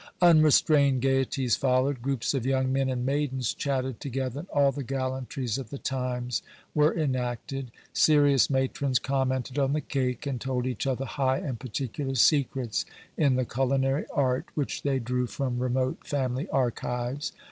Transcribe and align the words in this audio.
Unrestrained 0.23 0.99
gaieties 1.03 1.55
followed. 1.55 2.01
Groups 2.01 2.33
of 2.33 2.43
young 2.43 2.73
men 2.73 2.89
and 2.89 3.05
maidens 3.05 3.53
chatted 3.53 3.99
together, 3.99 4.39
and 4.39 4.49
all 4.49 4.71
the 4.71 4.83
gallantries 4.83 5.59
of 5.59 5.69
the 5.69 5.77
times 5.77 6.41
were 6.73 6.97
enacted. 6.97 7.69
Serious 7.93 8.49
matrons 8.49 8.97
commented 8.97 9.59
on 9.59 9.73
the 9.73 9.79
cake, 9.81 10.25
and 10.25 10.41
told 10.41 10.65
each 10.65 10.87
other 10.87 11.05
high 11.05 11.37
and 11.37 11.59
particular 11.59 12.15
secrets 12.15 12.83
in 13.15 13.35
the 13.35 13.45
culinary 13.45 14.05
art, 14.11 14.47
which 14.55 14.81
they 14.81 14.97
drew 14.97 15.27
from 15.27 15.59
remote 15.59 15.99
family 16.07 16.49
archives. 16.49 17.31